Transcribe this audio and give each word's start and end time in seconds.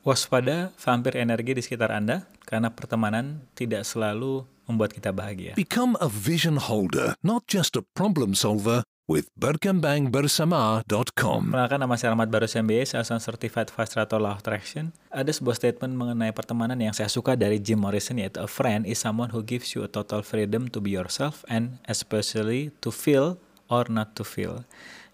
Waspada 0.00 0.72
vampir 0.80 1.20
energi 1.20 1.52
di 1.52 1.60
sekitar 1.60 1.92
Anda, 1.92 2.24
karena 2.48 2.72
pertemanan 2.72 3.44
tidak 3.52 3.84
selalu 3.84 4.48
membuat 4.64 4.96
kita 4.96 5.12
bahagia. 5.12 5.52
Become 5.60 6.00
a 6.00 6.08
vision 6.08 6.56
holder, 6.56 7.12
not 7.20 7.44
just 7.44 7.76
a 7.76 7.84
problem 7.92 8.32
solver 8.32 8.80
with 9.10 9.26
berkembangbersama.com. 9.36 11.40
Perkenalkan 11.50 11.82
nama 11.82 11.98
saya 11.98 12.14
Ahmad 12.14 12.30
Barus 12.30 12.54
MBA, 12.54 12.86
saya 12.86 13.02
seorang 13.02 13.20
Certified 13.20 13.68
Fast 13.68 13.98
Trator 13.98 14.22
Law 14.22 14.38
of 14.38 14.40
Attraction. 14.40 14.94
Ada 15.10 15.34
sebuah 15.34 15.58
statement 15.58 15.98
mengenai 15.98 16.30
pertemanan 16.30 16.78
yang 16.78 16.94
saya 16.94 17.10
suka 17.10 17.34
dari 17.34 17.58
Jim 17.58 17.82
Morrison 17.82 18.22
yaitu 18.22 18.38
a 18.38 18.46
friend 18.46 18.86
is 18.86 19.02
someone 19.02 19.34
who 19.34 19.42
gives 19.42 19.74
you 19.74 19.82
a 19.82 19.90
total 19.90 20.22
freedom 20.22 20.70
to 20.70 20.78
be 20.78 20.94
yourself 20.94 21.42
and 21.50 21.82
especially 21.90 22.70
to 22.80 22.94
feel 22.94 23.42
or 23.66 23.90
not 23.90 24.14
to 24.14 24.22
feel. 24.22 24.62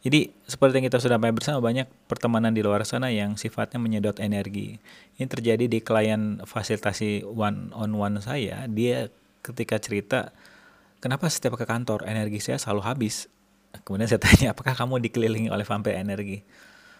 Jadi 0.06 0.30
seperti 0.46 0.78
yang 0.78 0.86
kita 0.86 1.02
sudah 1.02 1.18
bahas 1.18 1.34
bersama 1.34 1.58
banyak 1.58 1.90
pertemanan 2.06 2.54
di 2.54 2.62
luar 2.62 2.86
sana 2.86 3.10
yang 3.10 3.34
sifatnya 3.34 3.82
menyedot 3.82 4.22
energi. 4.22 4.78
Ini 5.18 5.26
terjadi 5.26 5.66
di 5.66 5.82
klien 5.82 6.38
fasilitasi 6.46 7.26
one 7.26 7.74
on 7.74 7.90
one 7.98 8.22
saya. 8.22 8.70
Dia 8.70 9.10
ketika 9.42 9.82
cerita, 9.82 10.30
kenapa 11.02 11.26
setiap 11.26 11.58
ke 11.58 11.66
kantor 11.66 12.06
energi 12.06 12.38
saya 12.38 12.54
selalu 12.54 12.86
habis. 12.86 13.26
Kemudian 13.82 14.06
saya 14.06 14.22
tanya, 14.22 14.54
apakah 14.54 14.78
kamu 14.78 15.02
dikelilingi 15.10 15.50
oleh 15.50 15.66
vampir 15.66 15.98
energi? 15.98 16.46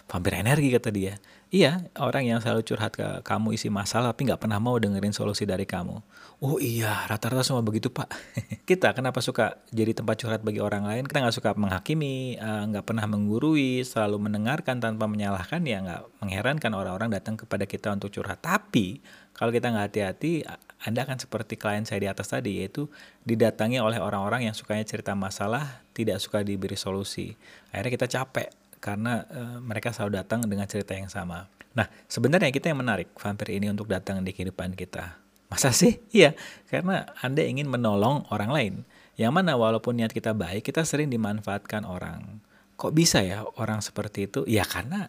Vampir 0.06 0.38
energi 0.38 0.70
kata 0.70 0.94
dia. 0.94 1.18
Iya, 1.50 1.82
orang 1.98 2.26
yang 2.26 2.38
selalu 2.38 2.62
curhat 2.62 2.94
ke 2.94 3.22
kamu 3.26 3.54
isi 3.54 3.70
masalah 3.70 4.10
tapi 4.10 4.26
nggak 4.26 4.38
pernah 4.38 4.58
mau 4.58 4.78
dengerin 4.78 5.10
solusi 5.10 5.46
dari 5.46 5.66
kamu. 5.66 5.98
Oh 6.42 6.58
iya, 6.62 7.06
rata-rata 7.10 7.42
semua 7.42 7.62
begitu 7.62 7.90
pak. 7.90 8.10
kita 8.70 8.94
kenapa 8.94 9.18
suka 9.18 9.58
jadi 9.70 9.94
tempat 9.94 10.18
curhat 10.18 10.42
bagi 10.46 10.62
orang 10.62 10.86
lain? 10.86 11.06
Kita 11.06 11.22
nggak 11.22 11.34
suka 11.34 11.50
menghakimi, 11.58 12.38
eh, 12.38 12.62
nggak 12.70 12.82
uh, 12.82 12.86
pernah 12.86 13.06
menggurui, 13.06 13.82
selalu 13.82 14.30
mendengarkan 14.30 14.78
tanpa 14.78 15.10
menyalahkan 15.10 15.62
ya 15.62 15.82
nggak 15.82 16.02
mengherankan 16.22 16.70
orang-orang 16.74 17.10
datang 17.14 17.34
kepada 17.38 17.66
kita 17.66 17.94
untuk 17.94 18.10
curhat. 18.10 18.42
Tapi 18.42 19.02
kalau 19.34 19.54
kita 19.54 19.70
nggak 19.70 19.86
hati-hati, 19.90 20.46
Anda 20.82 21.02
akan 21.02 21.18
seperti 21.18 21.58
klien 21.58 21.82
saya 21.82 22.02
di 22.02 22.08
atas 22.10 22.30
tadi, 22.30 22.62
yaitu 22.62 22.90
didatangi 23.22 23.78
oleh 23.82 24.02
orang-orang 24.02 24.50
yang 24.50 24.54
sukanya 24.54 24.86
cerita 24.86 25.14
masalah, 25.14 25.82
tidak 25.94 26.18
suka 26.18 26.42
diberi 26.42 26.74
solusi. 26.74 27.38
Akhirnya 27.70 27.92
kita 28.00 28.06
capek, 28.08 28.48
karena 28.78 29.26
uh, 29.28 29.58
mereka 29.60 29.90
selalu 29.92 30.20
datang 30.22 30.44
dengan 30.44 30.68
cerita 30.68 30.92
yang 30.92 31.10
sama. 31.10 31.48
Nah, 31.76 31.86
sebenarnya 32.08 32.48
kita 32.48 32.72
yang 32.72 32.80
menarik 32.80 33.12
vampir 33.20 33.52
ini 33.52 33.68
untuk 33.68 33.88
datang 33.88 34.24
di 34.24 34.32
kehidupan 34.32 34.72
kita. 34.72 35.20
Masa 35.52 35.70
sih? 35.70 36.02
Iya, 36.10 36.34
karena 36.66 37.06
Anda 37.22 37.44
ingin 37.46 37.70
menolong 37.70 38.26
orang 38.32 38.50
lain. 38.50 38.74
Yang 39.16 39.32
mana 39.32 39.56
walaupun 39.56 39.96
niat 39.96 40.12
kita 40.12 40.36
baik, 40.36 40.66
kita 40.66 40.84
sering 40.84 41.08
dimanfaatkan 41.08 41.88
orang. 41.88 42.44
Kok 42.76 42.92
bisa 42.92 43.24
ya 43.24 43.44
orang 43.56 43.80
seperti 43.80 44.28
itu? 44.28 44.44
Ya 44.44 44.64
karena 44.68 45.08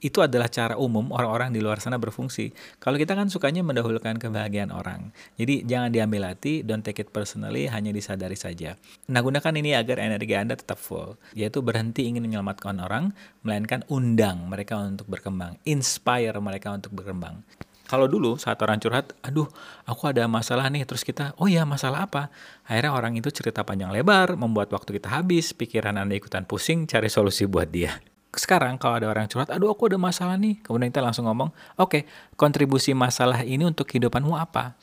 itu 0.00 0.24
adalah 0.24 0.48
cara 0.48 0.80
umum 0.80 1.12
orang-orang 1.12 1.52
di 1.52 1.60
luar 1.60 1.78
sana 1.78 2.00
berfungsi. 2.00 2.52
Kalau 2.80 2.96
kita 2.96 3.12
kan 3.12 3.28
sukanya 3.28 3.60
mendahulukan 3.60 4.16
kebahagiaan 4.16 4.72
orang. 4.72 5.12
Jadi 5.36 5.68
jangan 5.68 5.92
diambil 5.92 6.32
hati, 6.32 6.64
don't 6.64 6.80
take 6.80 7.04
it 7.04 7.12
personally, 7.12 7.68
hanya 7.68 7.92
disadari 7.92 8.36
saja. 8.36 8.80
Nah 9.12 9.20
gunakan 9.20 9.52
ini 9.60 9.76
agar 9.76 10.00
energi 10.00 10.34
Anda 10.36 10.56
tetap 10.56 10.80
full. 10.80 11.20
Yaitu 11.36 11.60
berhenti 11.60 12.08
ingin 12.08 12.24
menyelamatkan 12.24 12.80
orang, 12.80 13.12
melainkan 13.44 13.84
undang 13.92 14.48
mereka 14.48 14.80
untuk 14.80 15.06
berkembang. 15.06 15.60
Inspire 15.68 16.36
mereka 16.40 16.72
untuk 16.72 16.96
berkembang. 16.96 17.44
Kalau 17.90 18.06
dulu 18.06 18.38
saat 18.38 18.54
orang 18.62 18.78
curhat, 18.78 19.18
aduh 19.18 19.50
aku 19.82 20.06
ada 20.06 20.30
masalah 20.30 20.70
nih, 20.70 20.86
terus 20.86 21.02
kita, 21.02 21.34
oh 21.42 21.50
ya 21.50 21.66
masalah 21.66 22.06
apa? 22.06 22.30
Akhirnya 22.62 22.94
orang 22.94 23.18
itu 23.18 23.34
cerita 23.34 23.66
panjang 23.66 23.90
lebar, 23.90 24.38
membuat 24.38 24.70
waktu 24.70 25.02
kita 25.02 25.10
habis, 25.10 25.50
pikiran 25.50 25.98
Anda 25.98 26.14
ikutan 26.14 26.46
pusing, 26.46 26.86
cari 26.86 27.10
solusi 27.10 27.50
buat 27.50 27.66
dia 27.66 27.98
sekarang 28.34 28.78
kalau 28.78 29.02
ada 29.02 29.10
orang 29.10 29.26
curhat, 29.26 29.50
aduh 29.50 29.74
aku 29.74 29.90
ada 29.90 29.98
masalah 29.98 30.38
nih, 30.38 30.62
kemudian 30.62 30.94
kita 30.94 31.02
langsung 31.02 31.26
ngomong, 31.26 31.50
oke, 31.78 31.90
okay, 31.90 32.02
kontribusi 32.38 32.94
masalah 32.94 33.42
ini 33.42 33.66
untuk 33.66 33.90
kehidupanmu 33.90 34.34
apa? 34.38 34.78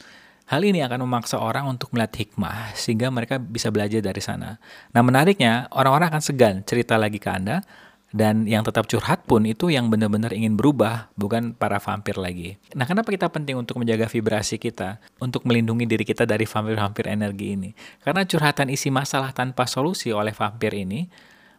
Hal 0.48 0.64
ini 0.64 0.80
akan 0.80 1.04
memaksa 1.04 1.44
orang 1.44 1.68
untuk 1.68 1.92
melihat 1.92 2.24
hikmah 2.24 2.72
sehingga 2.72 3.12
mereka 3.12 3.36
bisa 3.36 3.68
belajar 3.68 4.00
dari 4.00 4.24
sana. 4.24 4.56
Nah 4.96 5.02
menariknya, 5.04 5.68
orang-orang 5.76 6.08
akan 6.08 6.24
segan 6.24 6.56
cerita 6.64 6.96
lagi 6.96 7.20
ke 7.20 7.28
Anda 7.28 7.68
dan 8.16 8.48
yang 8.48 8.64
tetap 8.64 8.88
curhat 8.88 9.28
pun 9.28 9.44
itu 9.44 9.68
yang 9.68 9.92
benar-benar 9.92 10.32
ingin 10.32 10.56
berubah, 10.56 11.12
bukan 11.20 11.52
para 11.52 11.84
vampir 11.84 12.16
lagi. 12.16 12.56
Nah, 12.72 12.88
kenapa 12.88 13.12
kita 13.12 13.28
penting 13.28 13.60
untuk 13.60 13.76
menjaga 13.84 14.08
vibrasi 14.08 14.56
kita, 14.56 15.04
untuk 15.20 15.44
melindungi 15.44 15.84
diri 15.84 16.08
kita 16.08 16.24
dari 16.24 16.48
vampir-vampir 16.48 17.12
energi 17.12 17.60
ini? 17.60 17.70
Karena 18.00 18.24
curhatan 18.24 18.72
isi 18.72 18.88
masalah 18.88 19.36
tanpa 19.36 19.68
solusi 19.68 20.16
oleh 20.16 20.32
vampir 20.32 20.72
ini 20.72 21.12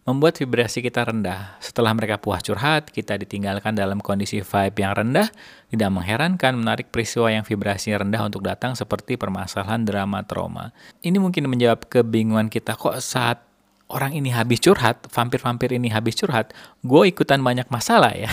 membuat 0.09 0.41
vibrasi 0.41 0.81
kita 0.81 1.05
rendah. 1.05 1.61
Setelah 1.61 1.93
mereka 1.93 2.17
puas 2.17 2.41
curhat, 2.41 2.89
kita 2.89 3.21
ditinggalkan 3.21 3.77
dalam 3.77 4.01
kondisi 4.01 4.41
vibe 4.41 4.81
yang 4.81 4.97
rendah, 4.97 5.29
tidak 5.69 5.91
mengherankan 5.93 6.57
menarik 6.57 6.89
peristiwa 6.89 7.29
yang 7.29 7.45
vibrasi 7.45 7.93
rendah 7.93 8.25
untuk 8.25 8.41
datang 8.41 8.73
seperti 8.73 9.21
permasalahan 9.21 9.85
drama 9.85 10.25
trauma. 10.25 10.73
Ini 11.05 11.21
mungkin 11.21 11.53
menjawab 11.53 11.93
kebingungan 11.93 12.49
kita 12.49 12.81
kok 12.81 12.97
saat 13.05 13.45
orang 13.93 14.17
ini 14.17 14.33
habis 14.33 14.65
curhat, 14.65 15.05
vampir-vampir 15.13 15.77
ini 15.77 15.93
habis 15.93 16.17
curhat, 16.17 16.57
gue 16.81 17.03
ikutan 17.09 17.45
banyak 17.45 17.69
masalah 17.69 18.17
ya. 18.17 18.33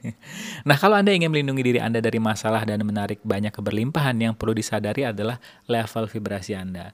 nah 0.68 0.80
kalau 0.80 0.96
Anda 0.96 1.12
ingin 1.12 1.28
melindungi 1.28 1.60
diri 1.60 1.80
Anda 1.80 2.00
dari 2.00 2.20
masalah 2.20 2.64
dan 2.64 2.80
menarik 2.84 3.20
banyak 3.20 3.52
keberlimpahan 3.52 4.16
yang 4.16 4.32
perlu 4.32 4.56
disadari 4.56 5.04
adalah 5.04 5.36
level 5.68 6.08
vibrasi 6.08 6.56
Anda. 6.56 6.92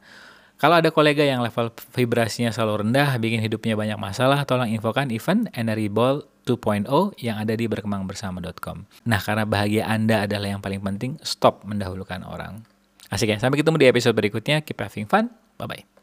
Kalau 0.58 0.74
ada 0.74 0.90
kolega 0.90 1.22
yang 1.22 1.38
level 1.38 1.70
vibrasinya 1.94 2.50
selalu 2.50 2.82
rendah, 2.82 3.14
bikin 3.22 3.38
hidupnya 3.38 3.78
banyak 3.78 3.94
masalah, 3.94 4.42
tolong 4.42 4.66
infokan 4.66 5.06
event 5.14 5.46
Energy 5.54 5.86
Ball 5.86 6.26
2.0 6.50 6.90
yang 7.22 7.38
ada 7.38 7.54
di 7.54 7.70
berkembangbersama.com. 7.70 8.90
Nah, 9.06 9.20
karena 9.22 9.46
bahagia 9.46 9.86
Anda 9.86 10.26
adalah 10.26 10.58
yang 10.58 10.62
paling 10.64 10.82
penting, 10.82 11.22
stop 11.22 11.62
mendahulukan 11.62 12.26
orang. 12.26 12.66
Asik 13.06 13.30
ya, 13.30 13.38
sampai 13.38 13.62
ketemu 13.62 13.76
di 13.78 13.86
episode 13.86 14.18
berikutnya. 14.18 14.66
Keep 14.66 14.82
having 14.82 15.06
fun. 15.06 15.30
Bye-bye. 15.62 15.97